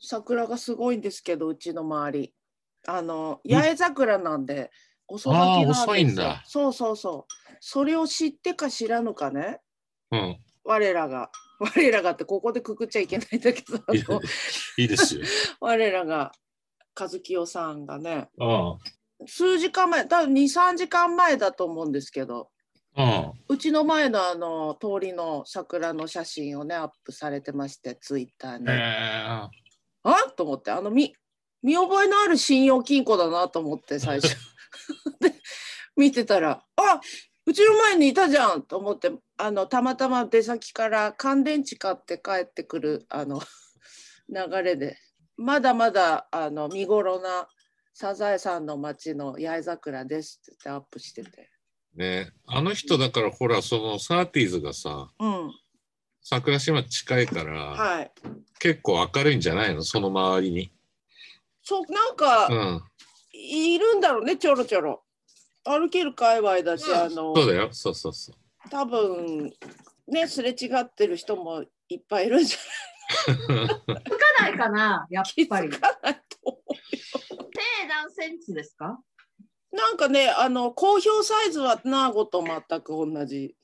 [0.00, 2.34] 桜がすごいんですけど、うちの周り。
[2.86, 4.70] あの、八重桜なんで、
[5.08, 5.82] 遅咲きなんですよ。
[5.82, 7.32] あー遅いんだそうそうそう。
[7.60, 9.60] それを知ってか知らぬかね、
[10.10, 10.38] うん。
[10.64, 13.92] 我らが、 我らがってここでくくっちゃいけないんだけど、あ
[14.78, 15.22] いいですよ。
[15.60, 16.32] 我らが
[16.98, 18.76] 和清さんがね、あ
[19.26, 22.50] 数時間前、多分2、3時間前だと思うんですけど、
[22.94, 23.32] あ。
[23.48, 28.64] うちの前のあの通りの桜の写真をね、アップされてまして、ツイッターに。
[28.64, 29.50] うん。
[30.06, 30.30] えあ？
[30.30, 31.14] と思って、あの見、
[31.62, 34.36] 見覚えのある信用金庫だなと思って、最初。
[35.20, 35.32] で、
[35.96, 37.00] 見てたら、あ
[37.46, 43.40] うちの前にいたじゃんと思って、あの、たまたま出先から乾電池買って帰ってくる、あの、
[44.28, 44.98] 流れで、
[45.36, 47.48] まだまだ、あの、見頃な
[47.98, 51.50] サザエさんの町の八重桜ですって言ってアップしてて。
[51.94, 55.50] ねあの人だからほらそのサーティーズがさうん。
[56.28, 58.10] 桜島近いから、はい。
[58.58, 59.82] 結構明るいんじゃないの？
[59.82, 60.72] その周りに。
[61.62, 62.82] そう、なんか、うん。
[63.32, 65.04] いるんだろうね、ちょろちょろ。
[65.62, 67.68] 歩ける界隈だし、あの、そうだよ。
[67.70, 68.68] そうそうそう。
[68.70, 69.52] 多分
[70.08, 72.58] ねすれ違ってる人もいっぱいいるんじゃ
[73.22, 73.44] つか
[74.40, 75.68] ないかなやっないぱり。
[75.68, 76.74] 気づかないと思う
[77.52, 78.98] 手何センチですか？
[79.70, 83.54] なんかねあの公表サイズはナーゴと全く同じ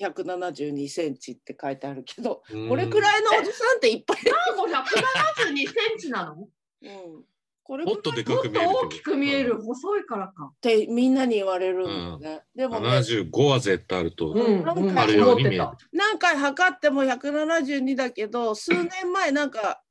[0.00, 6.34] 172センチって書いてあるけどこれくらいのおじさんっていっぱいいる、ナーゴ172センチなの？
[6.36, 6.48] も
[6.82, 7.24] うん、
[7.62, 10.46] これもっとでかっく見える大きく見える、細いからか。
[10.46, 12.70] ってみんなに言われるんだよね、でうん。
[12.72, 12.88] もね。
[12.88, 14.32] 75は絶対あると。
[14.32, 15.62] うん、なんかうんあるように見える。
[15.64, 19.82] 思って何回測っても172だけど数年前なんか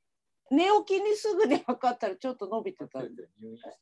[0.50, 3.00] 寝起きにすぐに測ったらちょっと伸びてた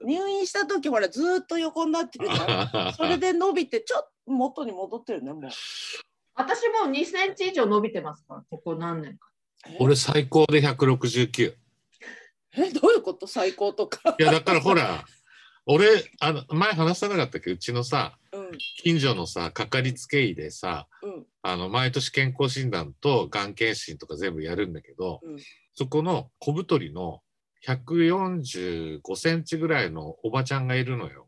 [0.05, 0.91] 入院した時。
[0.91, 5.51] ほらずーっと横になってるじゃんそれで伸びてちょっと元に戻ってるねもう。
[6.39, 9.29] 私もう2センチ以上伸びてますから、ここ何年か。
[9.81, 11.55] 俺最高で169。
[12.57, 12.71] え？
[12.71, 13.27] どういうこと？
[13.27, 14.15] 最高とか。
[14.19, 15.05] いやだからほら
[15.67, 15.89] 俺
[16.21, 17.51] あの前話さなかったっけ？
[17.51, 18.51] どうちのさうん。
[18.83, 21.27] 近所のさかかりつけ医でさうん。
[21.43, 25.37] あの毎年健康診断とがん検診とか全部やるんだけど、うん。
[25.75, 27.21] そこの小太りの
[27.67, 31.27] 145センチぐらいのおばちゃんがいるのよ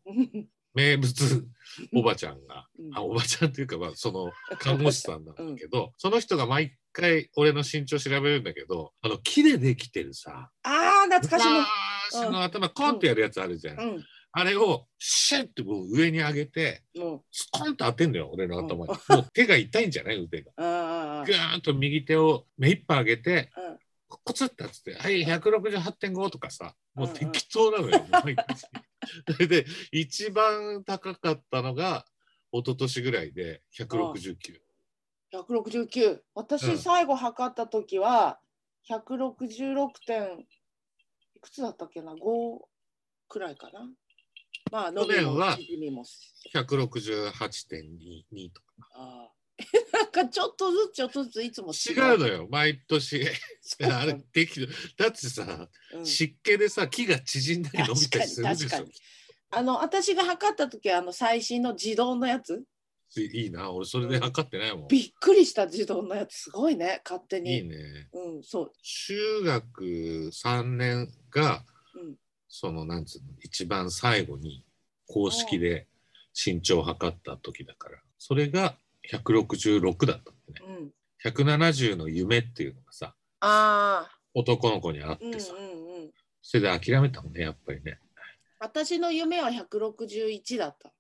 [0.75, 1.47] 名物
[1.94, 2.66] おばちゃんが。
[2.78, 2.97] うん。
[2.97, 10.50] あおばちゃんっていうか、まあ、その 看護師さんなんだけど、その人が毎回俺の身長調べるんだけどあの木でできてるさ。
[10.62, 11.60] ああ懐かしいの。
[12.12, 14.04] 昔の頭コンってやるやつあるじゃん、うん。
[14.32, 19.16] あれをシュッてこう上に上げてもスコンと当てんだよ俺の頭に、うん。
[19.16, 20.52] もう手が痛いんじゃない腕が。
[20.56, 23.78] うああぐーんと右手を目いっぱい上げてうん。
[24.25, 28.44] コツッてやつって「はい168.5」とかさもう適当なのよ、毎日
[29.33, 32.06] それで一番高かったのが
[32.53, 34.61] 一昨年ぐらいで169
[35.33, 36.78] 169う私ん。
[36.78, 38.41] 最後測った時は
[38.88, 40.47] 166点
[41.37, 42.59] いくつだったっけな？5
[43.28, 43.88] くらいかな？
[44.71, 46.05] まあ去年は縮みも。
[46.53, 48.67] 168.22とか。
[48.94, 49.32] ああ
[49.93, 53.25] なんかちょっとずつちょっとずついつも違うのよ毎年。
[53.82, 54.66] あれ適度
[54.97, 56.06] だってさ、うん。
[56.06, 58.87] 湿気でさ木が縮んだり伸びたりするでしょ。
[59.53, 62.65] あの私が測った時はあの最新の自動のやつ。
[63.16, 67.56] いいな俺それで測ってないもん、びっくりした自動のやつすごいね勝手に。
[67.56, 68.09] いいね。
[68.12, 68.72] うんそう。
[68.82, 69.84] 中学
[70.32, 72.16] 3年が、うん。
[72.49, 74.65] そのなんつうの一番最後に
[75.06, 75.88] 公式で
[76.34, 77.99] 身長を測った時だから。
[78.19, 78.76] それが
[79.12, 80.76] 166だったんだね。
[80.78, 80.91] うん。
[81.25, 86.10] 170の夢っていうのがさああ男の子にあっうんうんてさ、うん。
[86.43, 87.99] それで諦めたもんねやっぱりね。
[88.59, 90.93] 私の夢は161だった。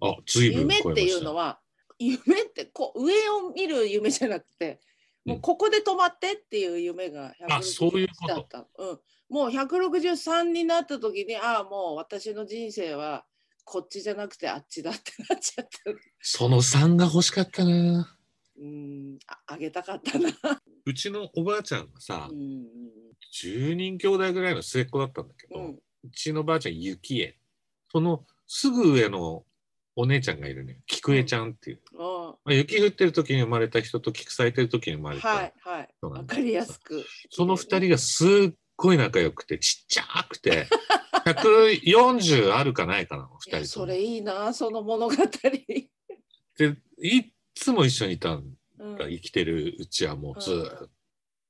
[0.00, 1.58] あ随分夢っていうのは
[1.98, 4.80] 夢ってこう上を見る夢じゃなくて
[5.24, 8.34] もうここで止まってっていう夢があそういうこと。
[8.34, 8.98] 161だった、うん、
[9.28, 13.24] もう163になった時にああもう私の人生は
[13.70, 15.70] こっちじゃなくてあっちだってなっちゃった。
[16.22, 18.16] その3が欲しかったな。
[18.58, 20.30] うんああげたかったな、
[20.86, 22.66] うちのおばあちゃんがさ、うん
[23.42, 27.36] 10人兄弟ぐらいの末っ子だったんだけど、ううんちのばあちゃん雪江
[27.92, 29.44] そのすぐ上の
[29.96, 35.88] お姉ちゃんがいるね菊江ちゃんっていう、あまあ、雪降ってる時に生まれた人と菊咲いてる時に生まれた、はいはい。
[36.00, 37.04] そうなんだわかりやすく。
[37.30, 40.68] その2人がすっごい仲良くてちっちゃくて
[41.26, 48.96] 140あるかないかな 2い人それいいなその物語、でいっつも一緒にいたんうん。
[48.96, 50.52] だ生きてるうちはもうず
[50.86, 50.88] っ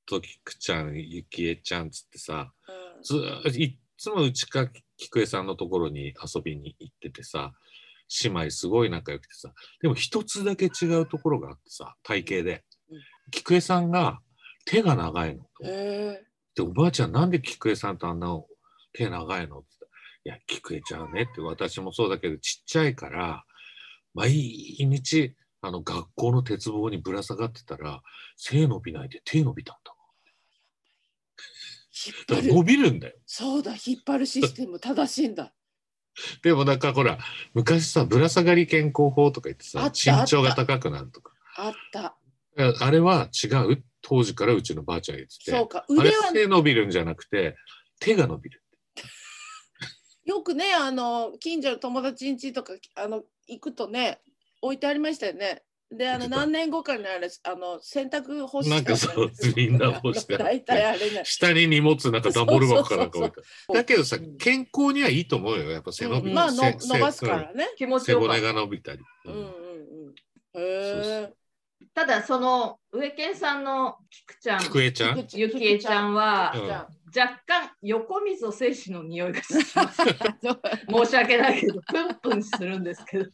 [0.07, 2.53] と菊ちゃん雪江ちゃんっつってさ
[2.97, 3.03] うん。
[3.03, 4.67] ずーっといっつもうちか
[4.97, 7.53] 菊江さんのところに遊びに行っててさ
[8.25, 9.53] 姉妹すごい仲良くてさ
[9.83, 13.01] でも一つだけ違うところがあってさ体型で、うん。
[13.31, 14.21] 菊江さんが
[14.65, 15.45] 手が長いの。
[15.63, 16.28] へえ
[16.59, 18.37] で、おばあちゃんなんで菊江さんとあんな
[18.93, 19.91] 手長いのって言っ
[20.25, 23.45] たら、いや、菊江ちゃんはねって私もそうだけど、ちっちゃいから、
[24.13, 28.03] 毎日、あの、学校の鉄棒にぶら下がってたら、
[28.37, 29.95] 背伸びないで手伸びたんだ。
[32.29, 33.15] だから伸びるんだよ。
[33.27, 35.53] そうだ引っ張るシステム 正しいんだ
[36.43, 37.19] でもなんかほら、
[37.55, 41.33] 昔さ、ぶら下がり健康法とか言ってさ身長が高くなるとか。
[41.57, 42.17] あった
[42.81, 43.85] あれは違う。
[44.03, 45.51] 当時からうちのばあちゃんが言ってて。
[45.51, 47.57] そうかあれ腕は手伸びるんじゃなくて、
[48.01, 48.63] 手が伸びる。
[50.25, 54.21] よくねあの近所の友達ん家とかあの行くとね
[54.61, 55.63] 置いてありましたよね。
[55.91, 61.23] であの何年後かにあれあの洗濯干してなんかそうみんな干してあって大体あれね。
[61.25, 63.41] 下に荷物なんか段ボール箱かなんか置いて
[63.73, 65.71] だけどさうん、健康にはいいと思うよ。
[65.71, 66.29] やっぱ背伸び。
[66.29, 67.71] うんまあのせ伸ばすからね。
[67.79, 69.01] 気持ち背骨が伸びたり。
[69.25, 69.49] うんうんうん。
[69.49, 71.33] へえ。
[71.99, 75.27] ただその上健さんの菊ちゃん菊江ちゃん？
[75.33, 76.87] ゆきえちゃんはうん若
[77.45, 83.31] 干横溝精子の匂いがします 申し訳ないけどプンプンするんですけど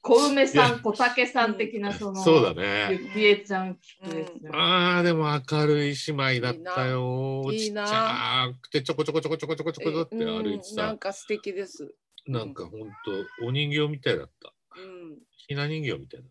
[0.00, 2.98] 小梅さん小竹さん的なそのそうだね。
[2.98, 7.42] ゆきえちゃん菊江ちゃん、ああ、でも明るい姉妹だったよ。
[7.52, 11.94] いいなちっちゃくてちょこちょこちょこちょこちょこちょこって歩いてさうんなん、か素敵です。
[12.26, 14.54] なんかほんとお人形みたいだった。
[14.76, 15.18] うん。
[15.36, 16.30] ひな人形みたいだっ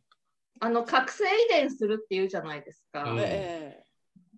[0.60, 3.84] あの覚醒遺伝するっていうじゃないですか、うんえ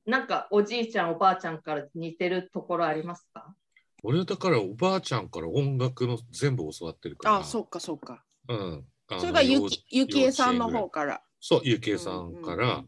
[0.04, 3.42] なんかおじいちゃんおばあちゃんから似てるところありますか？
[3.42, 3.56] た。
[4.04, 7.38] 俺はだからおばあちゃんから音楽の全部教わってるから。
[7.38, 8.24] あ、そっかそっか。
[8.50, 8.86] うん。
[9.20, 11.22] それがゆ幼きゆきえさんの方から。
[11.40, 12.84] そう、ゆきえさんかうんら、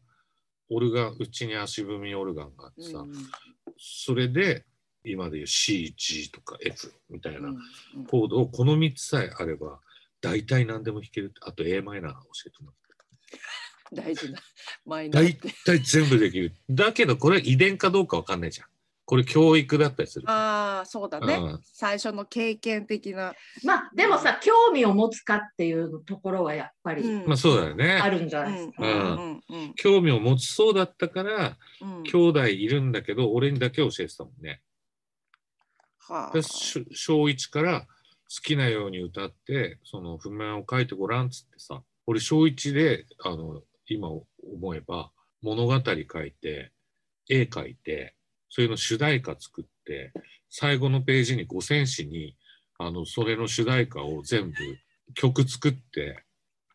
[0.70, 3.14] オルガン、うちに足踏みオルガンがあってさ、うん
[3.78, 4.66] それで、
[5.04, 7.50] 今でいう C、G とか F みたいな
[8.10, 9.80] コードをこの3つさえあれば、
[10.22, 11.34] 大体何でも弾ける。
[11.42, 12.83] あと a マイナー教えてもらって。
[13.94, 14.40] 大事な
[14.86, 15.54] マイナー大って。
[15.66, 16.54] 体全部できる。
[16.70, 18.68] だけど、これ遺伝かどうかわかんないじゃん。
[19.06, 20.30] これ教育だったりする。
[20.30, 23.34] ああ、そうだね、うん最初の経験的な。
[23.64, 28.10] まあでもさ興味を持つかっていうところはやっぱりうんまあそうだよあね。
[28.10, 32.04] るんじゃないですか、うんうんうん興味を持ちそうだったから、うん。
[32.04, 34.62] 兄弟いるんだけど、俺にだけ教えてたもんね。
[36.00, 36.82] はあ小
[37.24, 37.88] 1から好
[38.42, 45.12] きなように歌ってその譜面を書いてごらんっつってさ俺小1であの今思えば
[45.42, 46.72] 物語書いて
[47.30, 48.16] 絵描いて
[48.50, 50.12] それの主題歌作って
[50.50, 52.36] 最後のページに五線紙に
[52.78, 54.56] あのそれの主題歌を全部
[55.16, 56.24] 曲作って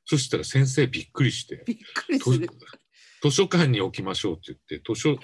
[0.04, 1.76] そしたら先生びっくりしてびっ
[2.20, 2.48] くり。
[3.20, 5.14] 図書館に置きましょうって言って図書え？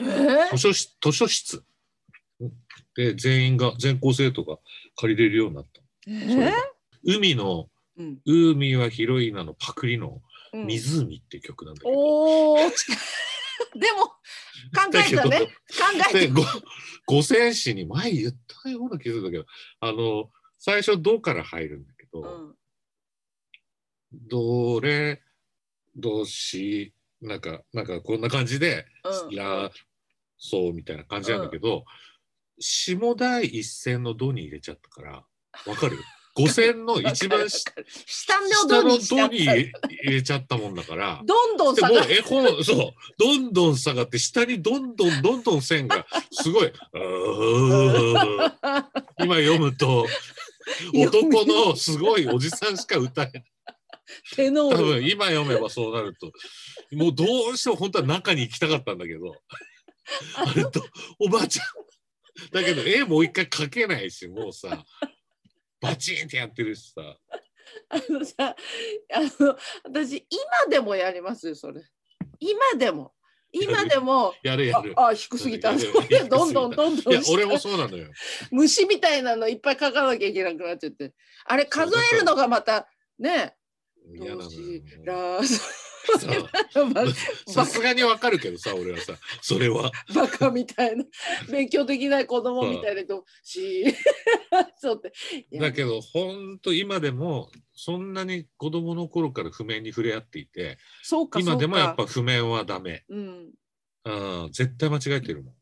[0.50, 1.64] ー図書室図書室
[2.96, 4.58] で全員が全校生徒が
[4.96, 5.80] 借りれるようになった。
[6.08, 6.28] え？
[6.28, 6.56] それが
[7.04, 10.20] 海のうん海は広いなのパクリの
[10.52, 11.92] うん湖って曲なんだけど。
[11.98, 12.56] おお。
[13.78, 14.14] でも考
[14.94, 15.40] えたね。
[15.40, 15.48] 考
[16.14, 16.34] えでた。
[16.34, 16.42] ご
[17.06, 18.32] 五線紙に前言っ
[18.62, 19.46] たような気がするんだけど、
[19.80, 22.54] あの最初ドから入るんだけど、うん
[24.28, 25.22] ドレ
[25.96, 28.86] ドシなんかなんかこんな感じで、
[29.28, 29.70] うんラ
[30.38, 31.84] ソみたいな感じなんだけど、
[32.60, 35.24] 下第一線のドに入れちゃったから、
[35.66, 35.98] わかる？
[36.34, 38.34] 五線の一番下下
[38.82, 39.72] のドに入
[40.02, 41.22] れちゃったもんだから。
[41.24, 46.72] どんどんでもう下が絵本、そう、どんどん下がって、下にどんどんどんどん線が、すごい、
[49.20, 50.06] 今読むと、
[50.92, 53.44] 男のすごいおじさんしか歌えない。
[54.70, 56.32] 多分今読めばそうなると、
[56.92, 59.36] もうどうしても本当は中に行きたかったんだけど、
[60.34, 60.84] あれと、
[61.20, 61.66] おばあちゃん。
[62.52, 64.84] だけど絵もう一回描けないし、もうさ、
[65.84, 67.02] バチンってやってるしさ。
[67.88, 68.54] あのさ、
[69.12, 71.82] あの私今でもやりますよそれ。
[72.40, 73.12] 今でも
[73.52, 74.92] 今でもやるやる。
[74.96, 75.72] ああ低すぎた。
[76.28, 78.08] どんどんどんどんいや、俺もそうなのよ。
[78.50, 81.14] 虫みたいなのいっぱい書かなきゃいけなくなっちゃって。
[81.44, 82.88] あれ数えるのがまた
[83.18, 83.54] ね。
[84.12, 85.40] 嫌なのよ
[87.46, 89.90] さすがにわかるけどさ、俺はさ、それは。
[90.14, 91.04] バカみたいな
[91.50, 93.84] 勉強できない子供みたいなとし
[94.76, 95.10] そうっ
[95.50, 95.58] て。
[95.58, 103.04] だけど、ほんと今でも、そんなに子供の頃から譜面に触れ合っていて、そうか今でもやっぱ譜面はダメ。
[103.08, 103.52] うん。
[104.06, 104.10] う
[104.48, 105.54] ん、絶対間違えてるもん。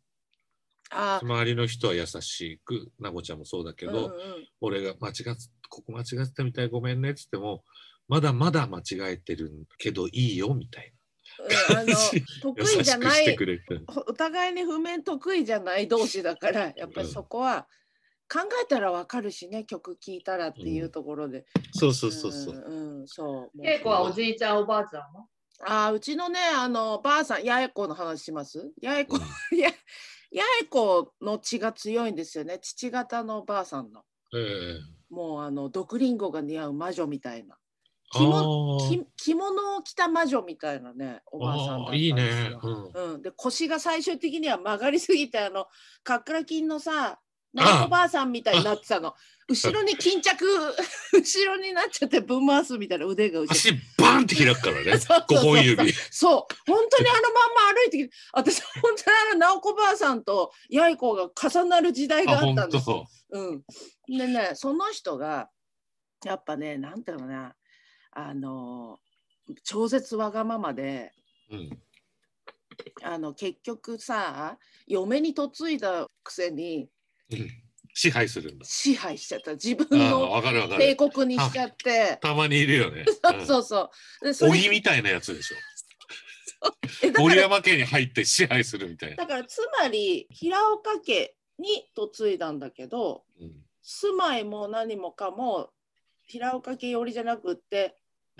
[0.94, 5.36] あ周りの人は優しく、なごちゃんもそうだけど、うんうん俺が間違っ
[5.68, 7.64] ここ間違ってたみたいごめんねっつっても、
[8.08, 8.82] まだまだ間違
[9.12, 10.92] えてるけどいいよみたい
[11.70, 11.94] うんあの
[12.42, 13.36] 得意じゃない。
[14.06, 17.66] お互いに譜面得意じゃない同士だからやっぱりそこは
[18.32, 22.54] 考えたらわかるしね曲聴いたらっていうところで、そうそうそうそう。
[22.54, 23.28] んうんそう。
[23.28, 25.26] もう稽古はおじいちゃんおばあちゃんは
[25.64, 28.72] あーうちのねあのばあさん八重子の話します？
[28.82, 29.22] 八重子、うん。
[29.58, 29.70] いや
[30.70, 32.58] 子の血が強いんですよね。
[32.60, 34.04] 父方のおばあさんの。
[34.34, 34.78] ええ。
[35.10, 37.54] もうあの毒リンゴが似合う魔女みたいな。
[37.54, 37.58] あ
[38.12, 38.88] 着ー。
[38.90, 42.04] き着物を着た魔女みたいなねおばあさんだったんですよ。
[42.04, 42.56] いいね。
[42.62, 43.14] うん。
[43.14, 45.66] うん、で腰が最終的には曲がりすぎてあの
[46.04, 47.18] カックラキンのさ
[47.54, 49.14] なんおばあさんみたいになってたの。
[49.48, 50.44] 後ろに巾着
[51.12, 54.92] 後ろになっちゃってぶん回すみたいな腕が後ろ足バンって開くからね。
[55.28, 55.92] 五本指。
[55.92, 56.70] そう。
[56.70, 63.06] 本当にあのまんま歩いてきて私本当にあの直子ばあさんと八重子が重なる時代があ、ったんですよ。
[63.30, 63.38] 当。
[63.38, 63.64] うん、
[64.08, 65.50] でねその人が
[66.24, 67.54] やっぱねなんていうのかな
[68.12, 69.00] あの
[69.64, 71.12] 超絶わがままで
[71.50, 71.78] うん。
[73.02, 76.88] あの結局さ嫁に嫁いだくせに
[77.30, 77.48] うん
[77.94, 78.64] 支配するんだ。
[78.64, 80.96] 支配しちゃった自分の帝る。
[80.96, 82.18] 国にしちゃって。
[82.22, 83.04] たまにいるよね。
[83.04, 83.90] う んそうそ
[84.22, 85.56] うでそれ鬼みたいなやつでしょ。
[87.20, 89.16] 森山家に入って支配するみたいな。
[89.16, 95.70] だからつまり平岡家に嫁いだんだけどうん住まいも何もかも
[96.26, 97.96] 平岡家寄りじゃなくって、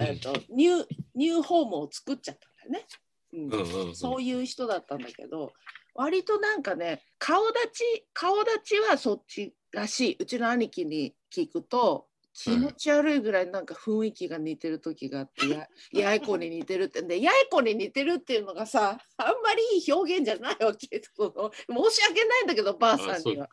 [0.09, 2.87] えー、とニューニューホームを作っちゃったんだよね。
[3.32, 3.97] うんうんうんうん。
[3.97, 5.52] そういう人だったんだけど
[5.94, 15.49] 割となんかね顔立ち顔立ちはそっちらしいうちの兄貴に聞くと気持ち悪いぐらいなんか雰囲気が似てる時があって
[15.92, 21.25] や八重子に似てるってんで八重子に似てるっていうのがさあんまりいい表現じゃないわけそ
[21.68, 23.47] の申し訳ないんだけどばあさんには。
[23.47, 23.52] か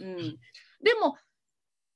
[0.00, 0.16] うん、
[0.80, 1.16] でも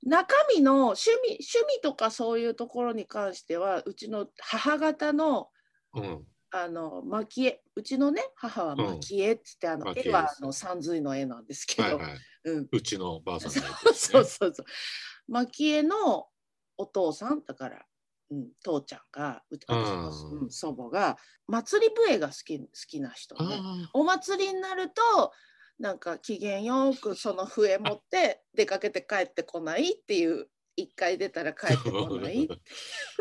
[0.04, 5.48] 中身の趣味趣味とかそういうところに関してはうちの母方の
[5.94, 6.24] うん。
[6.56, 12.18] あの蒔絵うちのね母は蒔絵っつって、あの蒔絵絵はあの三髄の絵なんですけど、はいはい。
[12.46, 13.68] うん、うちのばあさんね。
[13.92, 14.66] そうそうそう
[15.26, 16.28] 蒔絵の
[16.76, 17.84] お父さんだから、
[18.30, 21.16] うん、父ちゃんがうち私の、うんうん祖母が
[21.48, 25.32] 祭り笛が好き好きな人で、あお祭りになると
[25.78, 32.48] なんか機嫌よくその笛持って 出かけて帰ってこないっていう一回出たら帰ってこない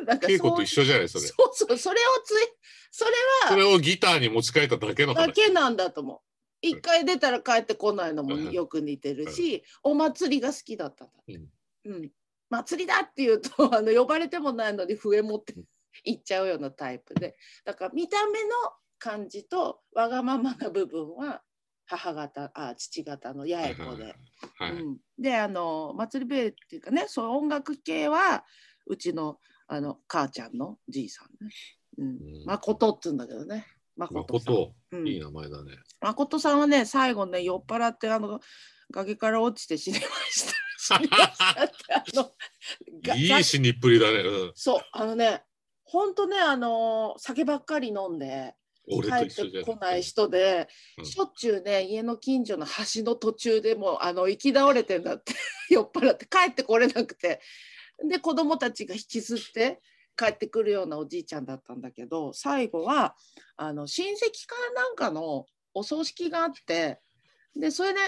[0.06, 0.20] なんあ。
[0.20, 1.28] 稽古と一緒じゃないそれ。
[1.28, 2.48] そうそうそれをつい
[2.92, 3.12] それ
[3.44, 5.28] はそれをギターに持ち替えただけの話。
[5.28, 6.20] だけなんだと思う。
[6.62, 11.42] 一回出たら帰ってこないのもよく似てるし、お祭りが好きだったんだって。
[11.86, 12.12] うん。
[12.50, 15.56] 祭りだっていうとあの呼ばれてもないのに笛持って
[16.04, 18.50] 行っちゃうようなタイプで、だから見た目の
[18.98, 21.44] 感じとわがままな部分は
[21.86, 24.16] 母方あ父方の八重子で。
[24.58, 24.72] はい。
[24.72, 28.44] うん、であの祭り笛っていうかねそう音楽系は
[28.88, 29.38] うちの
[29.68, 31.52] あの母ちゃんのじいさんね。
[31.98, 32.10] うんう
[32.44, 33.66] ん誠って言うんだけどね。
[33.96, 34.54] 誠さん。
[34.54, 35.78] 誠、うんいい名前だね。
[36.02, 38.40] 誠さんはね最後ね酔っ払ってあの
[38.92, 40.54] 崖から落ちて死にました。
[40.78, 44.20] 死にましたってあのいい死にっぷりだね。
[44.20, 44.52] うん。
[44.56, 45.44] そうあのね
[45.84, 49.52] 本当ねあの酒ばっかり飲んで俺帰っ。
[49.52, 55.34] てこない人で、うんしょっちゅうね家の近所の橋の途中でもうあの行き倒れてんだって
[55.70, 57.42] 酔っ払って帰ってこれなくて
[58.04, 59.82] で子供たちが引きずって
[60.16, 63.16] 帰ってくるようなおじいちゃんだったんだけど最後は
[63.56, 67.00] あの親戚かなんかのお葬式があって
[67.56, 68.00] でそれで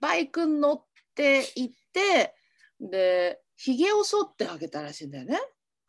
[0.00, 0.84] バイクに乗っ
[1.14, 2.34] て行って
[2.80, 5.38] でひげを剃ってあげたらしいんだよね。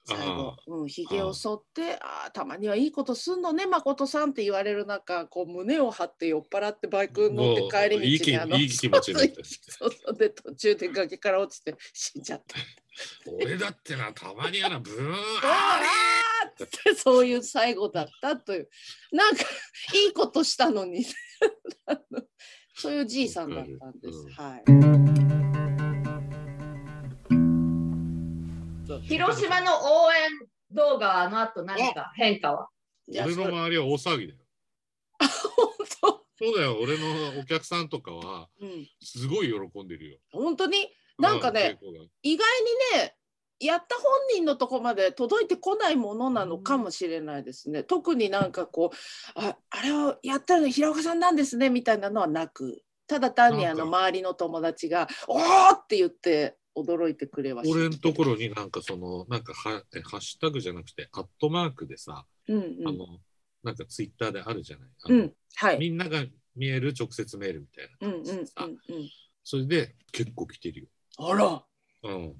[0.04, 9.44] 最後、うん、ひげを剃って「ああたまにはいいことすんのね誠さん」って言われる中こう胸を張って酔っ払ってバイクに乗って帰り道にあのいい気持ちになって。
[9.44, 12.58] そうそうで途中で崖から落ちて死んじゃった。
[13.26, 15.14] 俺だってな、たまにやな、ブーン。
[15.44, 16.94] あーって。
[16.96, 18.70] そういう最後だったという。
[19.12, 19.44] なんか
[19.94, 21.06] いいことしたのに。
[22.76, 24.18] そういうじいさんだったんです。
[24.18, 24.58] うんは
[24.98, 25.01] い
[29.00, 29.72] 広島の
[30.06, 30.30] 応援
[30.72, 32.70] 動画はあの後何か変化は？
[33.10, 34.40] 俺の周りは大騒ぎだよ。
[35.20, 35.68] 本
[36.02, 36.26] 当？
[36.44, 38.88] そうだよ、俺のお客さんとかは、うん。
[39.02, 40.18] すごい喜んでるよ。
[40.32, 40.90] 本当に？
[41.20, 41.78] なんかね、
[42.24, 42.48] 意外
[42.96, 43.16] にね
[43.60, 47.84] やった本人のとこまで届いてこないものなのかもしれないですね。
[47.84, 52.82] 特になんかこうああれをやったの平岡さんなんですねみたいなのはなく。
[53.06, 55.44] ただ単にあの周りの友達が「おー!」
[55.76, 62.88] って言って驚いてくれはし俺のところになんかその、なんかはえハッシュタグじゃなくて、アットマークでさ、うんうん。
[62.88, 63.20] あの、
[63.64, 64.90] なんかツイッターであるじゃない？
[65.10, 65.80] うんはい。
[65.80, 66.24] みんなが
[66.56, 68.08] 見える直接メールみたいな。
[68.08, 68.76] うんうんうん感じでさ、うん。
[69.44, 70.88] それで結構来てるよ。
[71.18, 71.64] あら。
[72.04, 72.34] うん。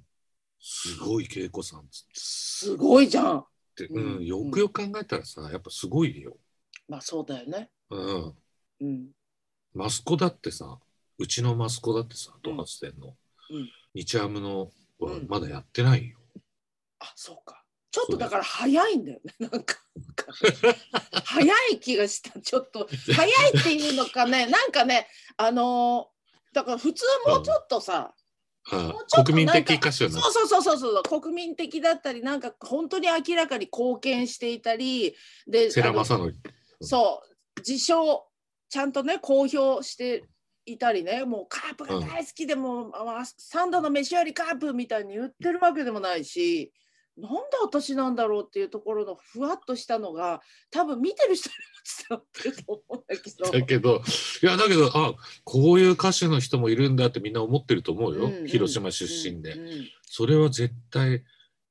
[0.60, 3.40] すごい恵子さんっつすごいじゃん。
[3.40, 3.46] っ
[3.76, 6.38] て、うんうん、よくよく考えたらさ、やっぱすごいよ。
[6.88, 7.70] まあそうだよね。
[7.90, 8.34] うん。
[8.82, 9.08] うん。
[9.74, 10.80] マスコだってさ、
[11.18, 13.08] うちのマスコだってさ、ドハツ店の？
[13.08, 16.18] うん日ハムのはうんまだやってないよ。
[17.00, 19.34] あそうかちょっとだから早いんだよね。
[19.52, 19.76] なんか。
[21.26, 22.40] 早い気がした。
[22.40, 24.48] ちょっと 早いっていうのかね。
[24.48, 25.08] なんかね、
[25.38, 26.22] あのー
[26.54, 28.14] だから普通もうちょっとさ、
[28.72, 35.16] うんもうちょっと国民的歌手なそうそうそうそうそう国民的だったりなんか本当に明らかに貢献していたり
[35.48, 36.34] で世良正則。
[36.82, 37.24] そ
[37.58, 38.28] う自称
[38.70, 40.26] ちゃんとね公表して
[40.66, 46.72] いたりねもうカープが大好きでも、あ三度の飯よりカープみたいに言ってるわけでもないし
[47.18, 50.42] なんで私なんだろうっていうところのふわっとしたのが
[50.72, 51.62] 多分見てる人にも
[52.10, 53.52] 伝わってると思うんだけど。
[53.52, 54.02] だけど、
[54.42, 55.14] いや、だけど、あ、
[55.44, 58.26] こういう歌手の人もいるんだってみんな思ってると思うよ。
[58.26, 61.24] うんうん広島出身で、うんうんそれは絶対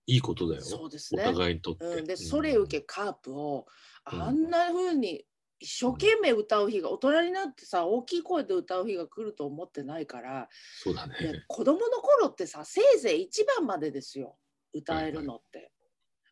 [0.07, 0.63] いいことだよ。
[0.63, 1.25] おそうですね。
[1.25, 1.85] 互いにとって。
[1.85, 3.67] うん、でうんそれ受けカープを
[4.11, 5.25] うんあんな風に
[5.61, 10.49] 一生懸命歌う日が大人になってさ大きい声で歌う日が来ると思ってないから
[10.83, 11.45] そうだでね。
[11.47, 14.37] 子供の頃ってさせいぜい1番までですよ
[14.73, 15.71] 歌えるのって。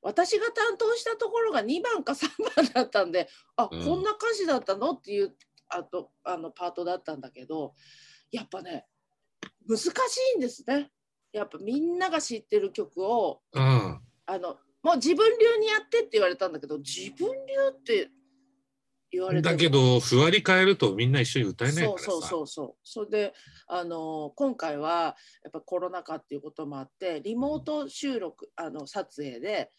[0.00, 5.34] 私が担当したところが2番か3番だったんであ、うんこんな歌詞だったのっていう
[5.68, 7.74] あとあのパートだったんだけど
[8.30, 8.86] やっぱね
[9.68, 9.90] 難し
[10.36, 10.90] いんですね。
[11.32, 14.00] やっぱみんなが知ってる曲をうん。
[14.24, 18.10] あのもう自分流にやってって言われたんだけど自分流って
[19.10, 19.48] 言われて。
[19.48, 22.04] もだけど、ふわり変えるとみんな一緒に歌えないからさ。
[22.04, 22.74] そうそうそうそう。
[22.84, 23.34] それで
[23.66, 29.72] あの今回はやっぱコロナ禍っていうこともあってリモート収録あの撮影で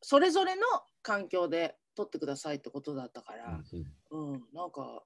[0.00, 0.62] それぞれの
[1.02, 4.32] 環境で撮ってくださいってことだったから、うんうん。
[4.32, 5.02] うんなんか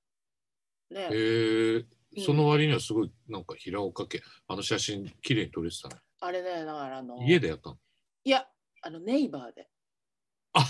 [0.90, 1.74] ね、へえ。
[1.76, 1.86] うん
[2.26, 7.78] その割にはすごいなんか平岡家あの写真綺麗に撮れてたねあれねだからあの家でやったの？
[8.22, 8.44] いや
[8.82, 9.66] あのネイバーで。
[10.52, 10.62] あ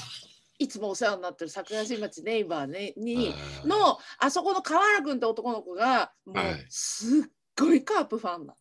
[0.62, 6.66] いつもお世話になってる桜新町ネイバー、ね、にのあそこの河原君って男の子がもうはい。
[6.68, 7.22] すっ
[7.58, 8.54] ごいカープファンなの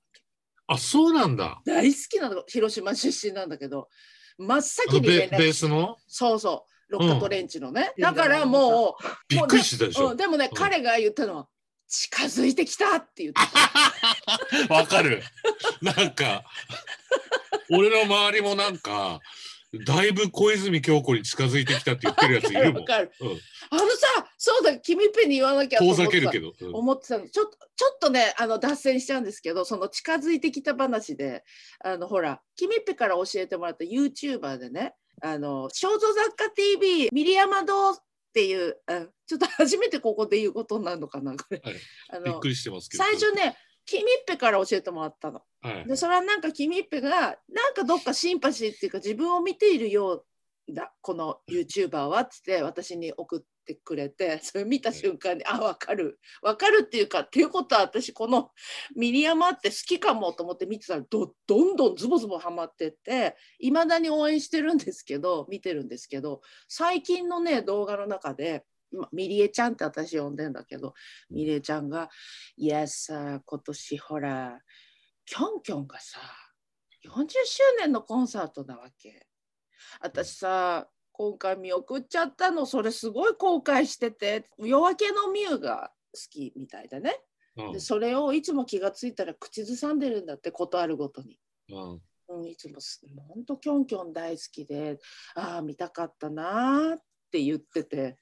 [0.68, 1.62] あそうなんだ。
[1.66, 3.88] 大好きなの広島出身なんだけど
[4.38, 5.98] 真っあ先に連絡ベースの？
[6.08, 8.02] そうそうロッカトレンチのね、うん。
[8.02, 10.12] だからもうびっくりしてたでしょ。
[10.12, 10.56] うん、でもね、うん。
[10.56, 11.48] 彼が言ったのは
[11.88, 13.34] 近づいてきたって言っ
[14.68, 15.22] て わかる。
[15.82, 16.44] なんか
[17.70, 19.20] 俺の周りもなんか
[19.86, 22.82] だいぶ小泉京子に近づいてきたって言ってるやついるもん。
[22.82, 23.12] わかる。
[23.22, 23.28] うん。
[23.30, 23.32] あ
[23.78, 26.76] のさそうだ君っぺに言わなきゃと思遠ってたざけるけど、うん。
[26.76, 31.44] 思ってたのちょっとちょっとねあの脱線しちゃうんですけどその近づいてきた話で
[31.84, 37.96] あのほら君っぺから教えてもらった YouTuber でねあの肖像雑貨 TV ミリヤマ堂っ
[38.34, 41.76] ていうあちょっと初めてここで言うことになるのかなこれ、はい。
[42.10, 43.04] あのびっくりしてますけど。
[43.04, 43.56] 最初ね
[43.86, 45.42] 君っぺから教えてもらったの。
[45.62, 45.88] はい。
[45.88, 50.26] でそれはなんか君っぺがなんかどっかシンパシーっていうか自分を見ているよ
[50.70, 56.20] うだこの YouTuber はっつって私に送ってくれてそれ見た瞬間にあ分かる。
[56.42, 58.50] 分かるっていうかっていうことは私この
[58.96, 70.94] ミリヤマって好きかもと思って見てたらどどんどんズボズボハマってっていまだに応援してるんですけど見てるんですけど最近のね動画の中でまミリエちゃんって私呼んでんだけど
[71.30, 72.10] ミリエちゃんが
[72.58, 74.60] 「いやさ今年ほら
[75.26, 76.20] キョンキョンがさ
[77.06, 79.26] 40周年のコンサートなわけ。
[80.02, 82.66] 私さ今回見送っちゃったの。
[82.66, 84.50] それすごい後悔してて。
[84.60, 87.16] 夜明けのミュウが好きみたいだね。
[87.58, 87.72] うん。
[87.74, 91.40] でそれをいつも気がついたら口ずさんでるんだってことあるごとに。
[91.70, 92.02] うん。
[92.30, 95.00] うん、いつもす本当キョンキョン大好きで
[95.36, 97.00] ああ見たかったなーっ
[97.32, 98.18] て言ってて。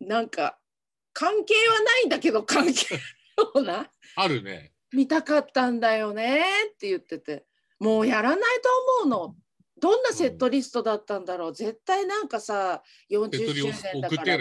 [0.00, 0.58] なんか
[1.12, 3.00] 関係はないんだけど関係よ
[3.54, 3.90] うな。
[4.16, 7.44] あるね見たかったんだよねって言ってて。
[7.78, 8.38] もうやらない
[8.96, 9.36] と思うの。
[9.80, 14.38] どんなセットリストだったんだろう、絶対なんかさ40手取りを周年だから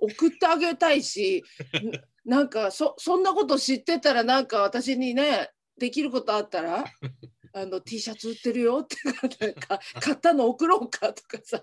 [0.00, 1.44] 送ってあげたいし
[1.84, 1.92] ん
[2.30, 6.84] なんかそそんなこと知ってたらなんか私にねできることあったら
[7.52, 11.62] あの T シャツ売ってるよってなんか 買ったの送ろうかとかさ。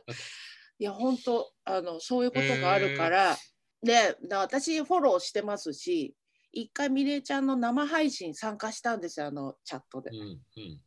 [0.79, 3.37] いや本当あのそういうことがあるから、
[3.81, 6.13] でだ私フォローしてますし
[6.53, 10.11] 一回ミレイちゃんの生配信参加したんですよあのチャットで。
[10.11, 10.39] うんうん。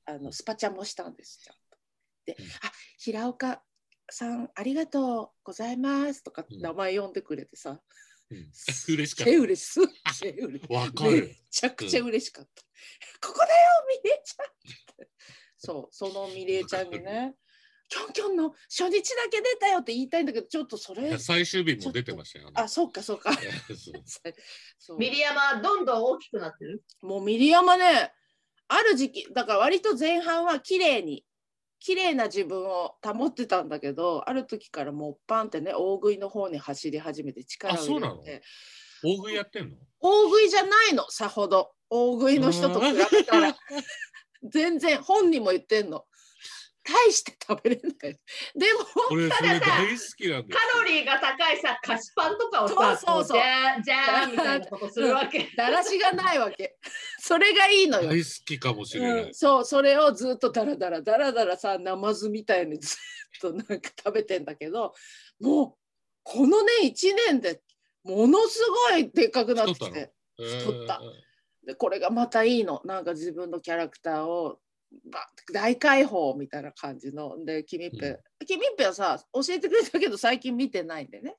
[0.07, 1.79] あのスパチャもしたんですちゃんと。
[2.25, 3.63] でうん「あ平岡
[4.09, 6.61] さんありがとうございます」とかうん。
[6.61, 7.81] 名前呼んでくれてさ、
[8.31, 8.51] うん。
[8.89, 12.63] 嬉しかっすっげえ嬉しわかめるちゃくちゃ嬉しかった。
[13.27, 15.07] ここだよ、ミレイちゃん。
[15.59, 17.35] そう、そのミレイちゃんにね、
[17.89, 23.33] キョンキョンの初日だけ出たよって言いたいんだけど、ちょっとそれ最終日も出てましたよあ、そ うか、そうか。
[24.79, 26.83] そうミリヤマどんどん大きくなってる？
[27.03, 28.13] もうミリヤマね、
[28.69, 31.25] ある時期、だから割と前半は綺麗に、
[31.79, 38.17] 綺麗な自分を保ってたんだけど、ある時からもうパンってね、大食いの方に走り始めて力をあそうなの？
[38.23, 38.45] 入れて、
[39.05, 39.77] 大食いやってんの？
[40.01, 41.73] 大食いじゃないの、さほど。
[41.89, 43.57] 大食いの人と比べたら。
[44.43, 46.05] 全然本人も言ってんの。
[46.87, 47.93] 大して食べれない。
[48.55, 53.41] でも俺それ大好きなんだよカロリーが高いさ菓子パンとかをさそうそうそう。
[53.41, 55.51] こじゃーじゃーみたいなことするわけ。
[55.57, 56.79] だらしがないわけ。
[57.19, 58.09] それがいいのよ。
[58.09, 64.95] 大好きかもしれない、うん、そうそれをずっとダラダラダラダラさナマズみたいにずっとなんか食べてんだけど
[65.41, 65.79] もう
[66.23, 67.61] このね1年で
[68.05, 70.13] ものすごいでっかくなってきて。
[70.39, 71.01] 太った
[71.65, 72.81] でこれがまたいいの。
[72.85, 74.57] なんか自分のキャラクターをば
[75.53, 81.37] 大解放みたいな感じのでキミッペ、キミッペはさ教えてくれたけど最近見てないんでね。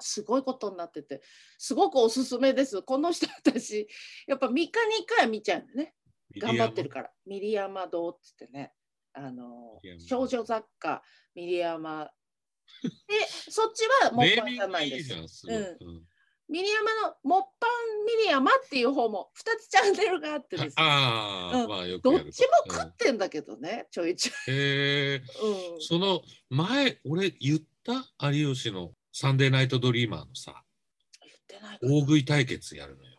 [0.00, 1.22] すごいことになってて。
[1.58, 2.82] すごくおすすめです。
[2.82, 3.88] この人私
[4.26, 4.70] やっぱ3日に1
[5.08, 5.94] 回は見ちゃうんでね。
[6.40, 7.10] 頑張ってるから。
[7.26, 8.72] ミリヤマ堂っつってね。
[9.12, 11.02] あの少女雑貨
[11.34, 12.10] ミリヤマ。
[13.08, 13.14] で
[13.50, 15.14] そっちはモッパンじゃネーミングないです。
[15.48, 16.04] うん
[16.48, 20.72] ミリヤマのモッパンミリヤマっていう方も2つチャンネルがあってですね。
[20.76, 21.68] ああ、うん。
[21.68, 24.54] まあよくどやるっちも食ってんだけどね、ちょいちょい。
[24.54, 25.16] へえ。
[25.16, 28.30] うん、その前俺言った？
[28.30, 30.62] 有吉の「サンデーナイトドリーマー」のさ
[31.22, 31.78] 言ってない。
[31.82, 33.18] 大食い対決やるのよ。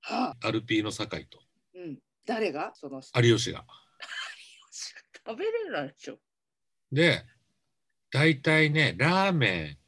[0.00, 0.46] はあ。
[0.46, 1.38] アルピーの酒井と。
[1.74, 2.72] うん、誰が？
[2.74, 3.20] その人。
[3.20, 3.64] 有吉が。
[5.26, 6.18] 食べれないでしょ。
[6.90, 7.22] で
[8.10, 9.78] 大体ねラーメ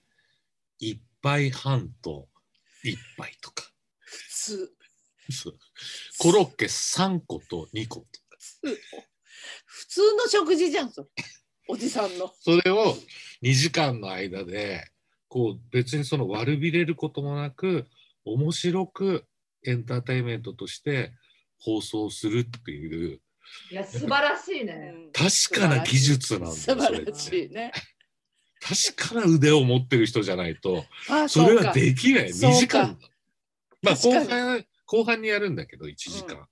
[0.82, 2.28] ン1杯半と
[2.84, 3.64] 1杯とか
[4.00, 4.72] 普通。
[5.30, 5.58] そう
[6.18, 8.36] コロッケ3個と2個とか
[9.64, 11.08] 普通の食事じゃん、それ。
[11.68, 12.32] おじさんの。
[12.40, 12.96] それを
[13.42, 14.84] 2時間の間で
[15.28, 17.86] こう別にその悪びれることもなく
[18.24, 19.24] 面白く
[19.64, 21.12] エンターテインメントとして
[21.60, 23.20] 放送するっていう
[23.70, 24.92] いや素晴らしいね。
[24.94, 27.72] うん確かな技術なんだよ素晴らしいね。
[28.60, 32.32] 確かな腕を持ってる人じゃないとあ、それはできない。
[32.32, 32.56] そうか。
[32.56, 32.98] 2時間。
[33.82, 36.46] まあ後半後半にやるんだけど1時間、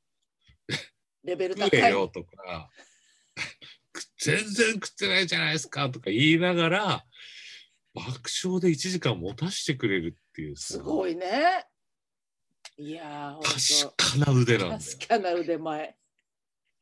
[1.24, 1.80] レベル食高い。
[1.80, 2.70] えよとか。
[4.20, 7.04] 全然食ってないじゃないですかとか言いながら
[7.94, 10.56] 爆笑で1時間持たせてくれるっていう。
[10.56, 11.66] さすごいね。
[12.76, 14.80] いや確かな腕なんだよ。
[14.80, 15.96] 確かな腕前。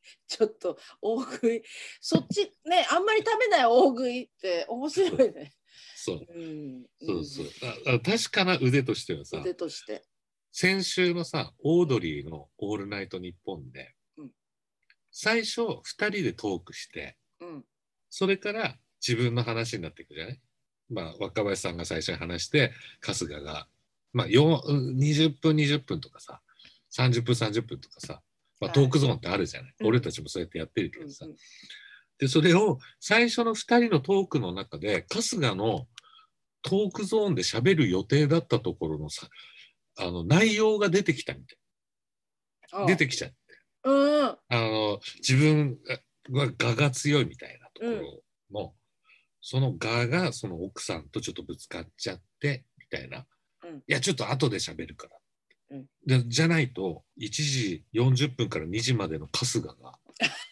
[0.27, 1.61] ちょっと大食い、
[2.01, 5.53] そっちね、あんまり食べない大食いって面白いね。
[5.95, 6.25] そう。
[6.29, 7.45] うん、そうそう。
[7.87, 10.03] ああ確かな腕としてはさ腕として。
[10.51, 14.31] 先週のさオードリーの「オールナイトニッポン」で、うん。
[15.11, 17.65] 最初2人でトークしてうん、
[18.09, 20.41] それから自分の話になっていくじゃない？
[20.89, 23.67] まあ若林さんが最初に話して春日が、
[24.13, 26.41] まあ、よんうん20分20分とかさ
[26.91, 28.23] 30分30分とかさ、
[28.59, 28.73] まあ、はい。
[28.73, 29.87] トークゾーンってあるじゃない、うん。
[29.87, 31.25] 俺たちもそうやってやってるけうんどさ、
[32.19, 35.87] でそれを最初の2人のトークの中で春日の
[36.63, 39.27] トークゾーンで喋る予定だったところのさ
[39.99, 41.55] あの内容が出てきたみた
[42.83, 42.87] い。
[42.87, 43.35] 出てきちゃって。
[43.85, 45.77] うん、あの自分
[46.31, 48.73] が我が強いみたいなところの、
[49.41, 53.25] その我がその奥さんとちょっとぶつかっちゃってみたいな、
[53.63, 53.77] うん。
[53.77, 55.21] いやちょっと後で喋るから、うん
[56.05, 59.97] でじゃないと1時40分から2時までの春日が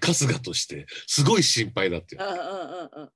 [0.00, 2.22] 春日としてすごい心配だっていう。
[2.22, 2.46] うん、うん、うん、う
[3.04, 3.10] ん。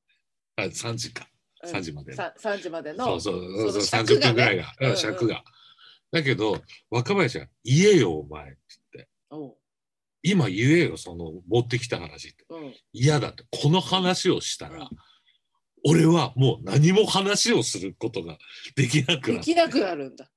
[0.57, 1.29] あ3時か。
[1.65, 2.17] 3時までの。
[2.17, 3.05] さ三時までの。
[3.05, 3.37] そうそう
[3.73, 4.27] そうそう30その尺がね。
[4.27, 4.99] 分ぐらいが、うんうんうん。
[4.99, 5.45] 尺が。
[6.11, 8.59] だけど若林は「言えよお前」って。
[8.93, 9.57] 言っておう
[10.23, 12.45] 「今言えよその持ってきた話」って。
[12.51, 13.45] うん、嫌だって。
[13.51, 14.91] この話をしたら、
[15.85, 18.39] 俺はもう何も話をすることが
[18.77, 20.29] できなくなってできなくなるんだ。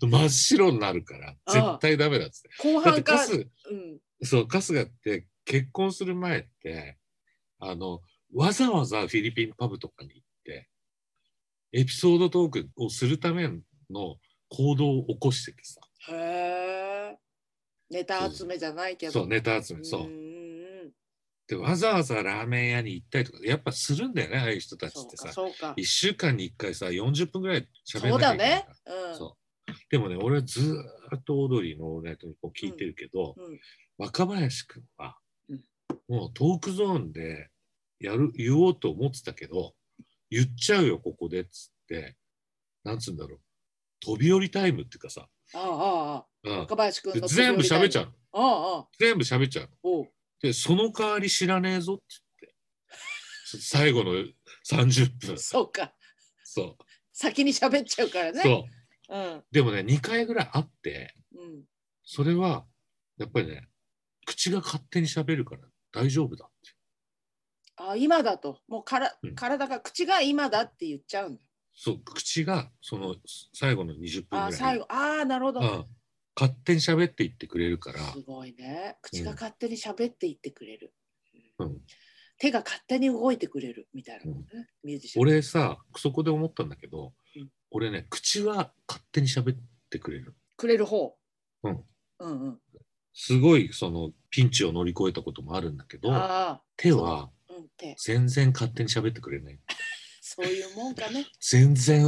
[0.00, 2.48] 真っ白になるから絶対ダメだっつって。
[2.62, 3.18] 後半から。
[3.18, 6.96] 春日うん、そう春日って結婚する前って
[7.58, 8.00] あの
[8.34, 10.68] わざわざフィリピンパブとかに行って
[11.72, 13.48] エピソードトークをするため
[13.90, 14.16] の
[14.48, 15.80] 行動を起こしててさ
[16.12, 17.16] へえ。
[17.90, 19.12] ネタ集めじゃないけど。
[19.12, 20.00] そうネタ集めんそう。
[20.02, 20.23] ん
[21.56, 25.32] でわざわざラーメン屋に行ったりとかやっぱするんだよねああいう人たちってさ。
[25.32, 25.74] そうか。
[25.76, 29.34] 1週間に1回さ40分ぐらい喋そうだんなきゃいけないね。
[29.90, 33.60] でもね俺はずーっとオードリーの「オールナイトニッポン」聞いてるけど、うん
[33.96, 35.16] 若林君は、
[35.48, 35.62] うん。
[36.08, 37.48] もうトークゾーンで
[38.00, 39.72] やる言おうと思ってたけど
[40.30, 42.16] 言っちゃうよここでっつって。
[42.82, 43.40] なんつうんだろう。
[44.00, 46.58] 飛び降りタイムっていうかさ、ああ、ああ、うん。
[46.58, 47.20] 若林君の。
[47.20, 48.12] で全部喋っちゃう。
[48.98, 49.70] 全部喋っちゃうの。
[49.84, 50.08] おう。
[50.40, 52.02] でその代わり知らねえぞって
[52.40, 54.12] 言って最後の
[54.68, 55.92] 30分そうか。
[56.44, 58.42] そう先に喋っちゃうからね。
[58.42, 58.66] そ
[59.10, 59.42] ううん。
[59.50, 61.64] でもね2回ぐらいあってうん。
[62.04, 62.64] それは
[63.18, 63.68] やっぱりね
[64.26, 66.74] 口が勝手に喋るから大丈夫だって
[67.76, 68.58] あ今だと。
[68.68, 71.42] もうから、うん体が、口が今だって言っちゃうんだ。
[71.76, 73.16] そう口がその
[73.52, 74.86] 最後の20分ぐらいあ最後。
[74.88, 75.60] ああ、なるほど。
[75.60, 75.84] うん、
[76.36, 78.96] 勝手に喋っていってくれるから、すごいね。
[79.02, 80.92] 口が勝手に喋っていってくれる。
[81.58, 81.76] うん、
[82.38, 84.34] 手が勝手に動いてくれるみたいなね、
[84.82, 85.22] ミュージシャン。
[85.22, 89.56] 俺さそこで思ったんだけど、うん俺ね口は勝手に喋っ
[89.90, 91.16] てくれるくれる方。
[91.64, 91.84] うん。
[92.20, 92.58] うんうん。
[93.12, 97.30] すごいそのピンチを乗り越えたこともあるんだけどあ手は。
[97.98, 99.58] 全然勝手に喋ってくれない
[100.20, 101.26] そういうもんかね。
[101.40, 102.06] 全然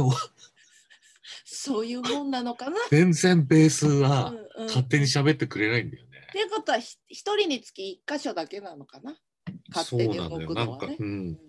[1.45, 2.77] そういうもんなのかな。
[2.89, 6.09] 全然ベースはうんうん勝手に喋ってくれないんだよね。
[6.29, 9.15] っていうことはひ一人につき一箇所だけなのかな。
[9.69, 10.53] 勝そう手になんだよ。
[10.53, 10.97] なんか、動くのはね。
[10.99, 11.39] う、うんん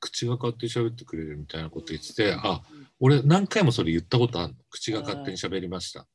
[0.00, 2.62] 口が勝手に喋ってくれるみたいなこと言ってて、うんあ、
[2.98, 4.54] 俺何回もそれ言ったことあるの。
[4.70, 6.06] 口が勝手に喋りました。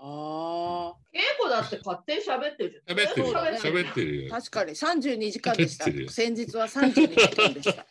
[0.00, 2.98] あ稽古だって勝手に喋ってるじゃん。
[2.98, 3.26] 喋ってるよ。
[3.26, 4.30] そうだね喋ってる。
[4.30, 7.86] 確かに32時間でした先日は32時間でした。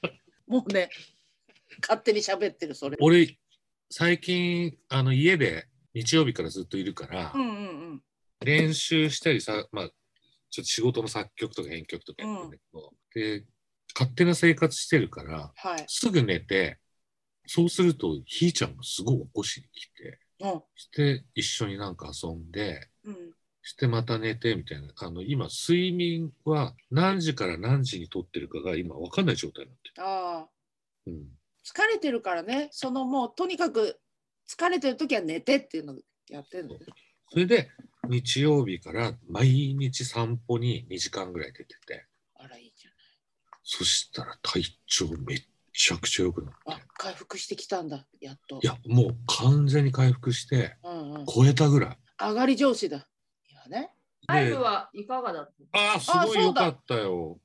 [0.48, 0.90] もうね、
[1.82, 2.98] 勝手に喋ってるそれ。
[3.02, 3.38] 俺、
[3.90, 8.02] 最近、あの、家で日曜日からずっといるから、うんうんうん。
[8.44, 9.90] 練習したりさ、まあ、
[10.50, 13.46] ちょっと仕事の作曲とか編曲とかやってるんだけど、で、
[13.96, 15.86] 勝手な生活してるから、はい。
[15.88, 16.80] すぐ寝て、
[17.46, 23.16] そうすると、ひーちゃんがすごい起こしに来て、うんして、一緒になんか遊んで、うん。
[23.64, 24.94] してまた寝てみたいな。
[24.96, 30.50] あの、今、睡眠は何時から何時にとってるかが今わかんない状態になってああ、
[31.08, 31.14] る。
[31.14, 31.28] うん。
[31.76, 34.00] 疲れてるからね、そのもうとにかく
[34.48, 35.96] 疲れてる時は寝てっていうの
[36.30, 36.80] やってるのね。
[37.30, 37.70] それで、
[38.08, 42.88] 日曜日から毎日散歩に2時間ぐらい出てて、あらいいじ
[43.64, 45.42] そしたら体調めっ
[45.74, 46.78] ちゃくちゃ良くなってゃん。
[46.78, 48.60] あ、回復してきたんだ、やっと。
[48.64, 51.26] いや、もう完全に回復して、うんうん。
[51.26, 51.98] 超えたぐらい。
[52.18, 53.10] 上がり上司だ。
[53.50, 53.92] いやね。
[54.22, 55.80] でライブはいかがだった？
[55.80, 57.40] ああ、すごい良かったよ。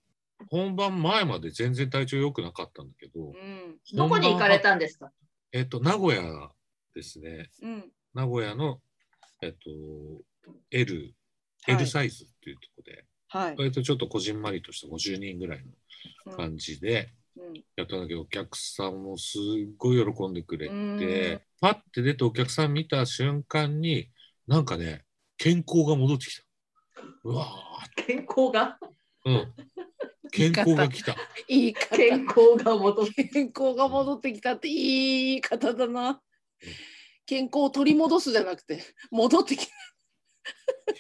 [0.51, 3.79] 本番前まで全然体調良くなかったんだけどう、ん。
[3.97, 5.11] どこに行かれたんですか？
[5.53, 6.51] えっと、名古屋
[6.95, 7.51] ですね。
[7.63, 7.93] うん。
[8.15, 8.81] 名古屋の、
[9.43, 9.59] えっと、
[10.71, 11.15] L、
[11.65, 13.55] はい L サイズっていうところで、はい。
[13.57, 15.65] 割とちょっとこじんまりとした50人ぐらい
[16.27, 24.11] の感じでうんやったんだけど、お客さんもすっごい喜んでくれうんて、パッて出てお客さん見た瞬間に、
[24.47, 25.05] なんかね、
[25.39, 26.43] 健康が戻ってきた。
[27.25, 27.47] うわ
[27.97, 28.79] 健康が？
[29.25, 29.55] ーうん。
[30.33, 31.14] 健康が来た。
[31.47, 31.97] いい方。
[31.97, 36.21] 健康が戻って健康が戻ってきたっていい言い方だな。
[37.27, 39.73] 健康を取り戻すじゃなくて戻ってきた。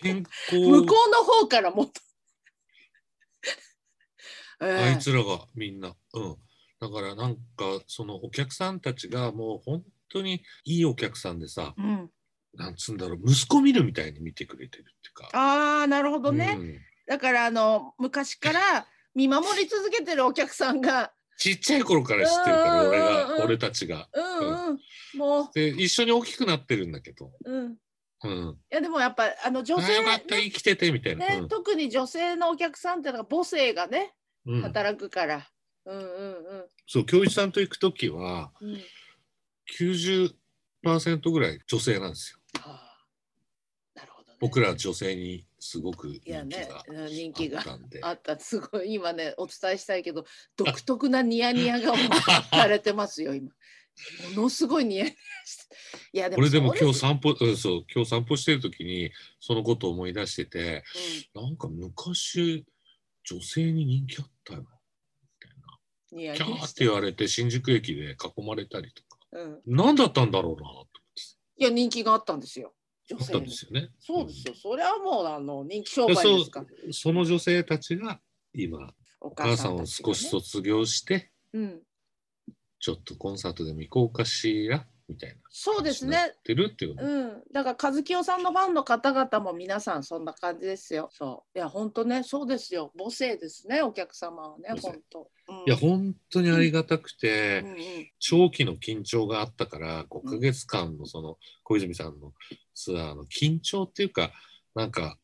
[0.02, 1.92] 健向こ康、うの方からもっと。
[4.64, 5.96] ええあいつらがみんな。
[6.14, 6.36] うん。
[6.78, 7.40] だからなんか、
[7.86, 12.10] そのお客さんたちがもう本当にいいお客さんでさ、うん、
[12.54, 15.30] なんつうんだろう、息子見るみたいに見てくれてるっていうか。
[15.32, 21.12] ああなるほどね、うんだからあの昔から見守り続けてるお客さんが。
[21.38, 23.38] ちっちゃい頃から知ってるから、うん俺うんうん。
[23.38, 24.08] が、俺たちが。
[24.12, 24.78] うんうん。
[25.18, 27.32] もで、一緒に大きくなってるんだけど。
[27.44, 27.76] う、うん、い
[28.24, 28.58] うん。
[28.70, 31.26] やでもやっぱあの女性あよかった、生きてて、みたいな。
[31.26, 34.14] ね、特に女性のお客さんっていうのが母性がね
[34.46, 34.54] うん。
[34.56, 35.48] うん働くから、
[35.86, 36.04] うん、うんう
[36.64, 36.66] ん。
[36.86, 38.80] そう、教一さんと行くときは、うん。
[39.78, 42.38] 90%ぐらい女性なんですよ。
[42.64, 42.81] ああ
[44.42, 48.00] 僕ら女性にすごくい人気やねがうん人気があったんで。
[48.02, 48.40] あった。
[48.40, 50.24] すごい今ねお伝えしたいけど
[50.56, 51.94] 独特なニヤニヤ顔
[52.50, 53.50] されてますよ今。
[54.34, 55.76] ものすごいニヤニヤして。
[56.12, 60.82] いやでも俺でも今日散歩、うん、そう、今日散歩してる時にそのことを思い出してて、
[61.36, 62.66] なんか昔
[63.24, 64.68] 女性に人気あったよな、
[66.10, 66.34] みたいな。
[66.36, 69.18] キャーって言われて新宿駅で囲まれたりとか。
[69.34, 70.90] うん、何だったんだろうなと思って。
[71.58, 72.74] いや人気があったんですよ
[73.14, 73.38] 女性に。
[73.38, 73.70] あったんですよ。
[73.72, 73.90] ね。
[74.00, 76.60] そうですよ、それはもうあの人気商で売ですか？
[76.60, 78.20] らそうその女性たちが
[78.54, 81.82] 今おお母さんを少し卒業してうん、
[82.80, 91.10] ちょっとコンサートでも行こうかしらみたいなそうですねてるっていうの、うん、だから和清さんのファンの方々も皆さんそんな感じですよ。
[91.12, 91.58] そう。
[91.58, 92.90] いや本当ねそうですよ。
[92.96, 95.30] 母性ですねお客様はね本当。
[95.60, 97.64] うん、いや本当にありがたくて、
[98.18, 102.32] 長期の緊張があったから5ヶ月間のその小泉さんの
[102.74, 104.30] ツアーの緊張っていうか
[104.74, 105.16] なんか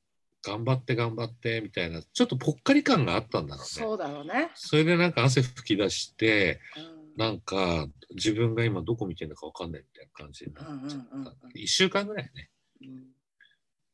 [0.42, 3.66] 頑張って頑張ってみたいなちょっとぽっかり感があったんだろうね。
[3.66, 4.50] そうだろうね。
[4.54, 11.16] それでなんか汗吹き出してうんなんか自分が今どこ見てるのか分かんないみたいな感じになっちゃった。
[11.16, 12.50] うんうんうんうん1週間ぐらいね。
[12.82, 13.18] うん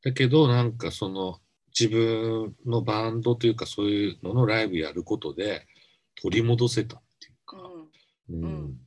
[0.05, 1.39] だけどなんかその
[1.79, 5.67] 自分のバンドというかそういうののライブやることで
[6.21, 7.59] 取り戻せたっていうか、
[8.31, 8.45] うん。
[8.45, 8.84] うん